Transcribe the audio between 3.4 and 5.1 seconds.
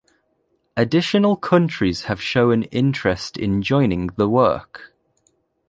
joining the work.